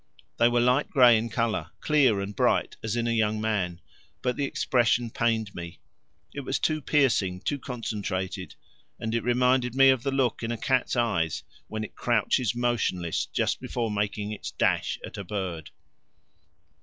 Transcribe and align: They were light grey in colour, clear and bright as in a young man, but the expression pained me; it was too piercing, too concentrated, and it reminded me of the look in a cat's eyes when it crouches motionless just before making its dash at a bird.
They 0.39 0.49
were 0.49 0.59
light 0.61 0.89
grey 0.89 1.15
in 1.15 1.29
colour, 1.29 1.69
clear 1.79 2.21
and 2.21 2.35
bright 2.35 2.75
as 2.81 2.95
in 2.95 3.05
a 3.05 3.11
young 3.11 3.39
man, 3.39 3.79
but 4.23 4.35
the 4.35 4.45
expression 4.45 5.11
pained 5.11 5.53
me; 5.53 5.79
it 6.33 6.39
was 6.39 6.57
too 6.57 6.81
piercing, 6.81 7.39
too 7.41 7.59
concentrated, 7.59 8.55
and 8.99 9.13
it 9.13 9.23
reminded 9.23 9.75
me 9.75 9.91
of 9.91 10.01
the 10.01 10.09
look 10.09 10.41
in 10.41 10.51
a 10.51 10.57
cat's 10.57 10.95
eyes 10.95 11.43
when 11.67 11.83
it 11.83 11.93
crouches 11.93 12.55
motionless 12.55 13.27
just 13.27 13.59
before 13.61 13.91
making 13.91 14.31
its 14.31 14.49
dash 14.49 14.97
at 15.05 15.19
a 15.19 15.23
bird. 15.23 15.69